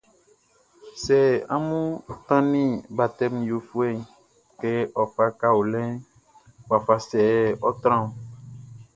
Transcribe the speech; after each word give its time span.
Sɛ 1.03 1.17
amun 1.55 1.85
tannin 2.27 2.71
batɛmun 2.97 3.47
yofuɛʼn 3.51 3.97
kɛ 4.59 4.71
ɔ 5.01 5.03
fa 5.13 5.25
kaolinʼn, 5.39 5.93
wafa 6.69 6.95
sɛ 7.07 7.19
yɛ 7.31 7.39
ɔ́ 7.67 7.71
trán 7.81 8.01
ɔn? 8.05 8.11